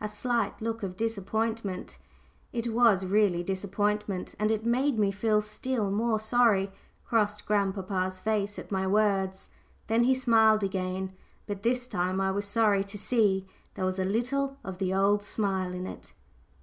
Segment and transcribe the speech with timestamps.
[0.00, 1.98] A slight look of disappointment
[2.54, 6.72] it was really disappointment, and it made me feel still more sorry
[7.04, 9.50] crossed grandpapa's face at my words.
[9.86, 11.12] Then he smiled again,
[11.46, 15.22] but this time I was sorry to see there was a little of the old
[15.22, 16.14] smile in it.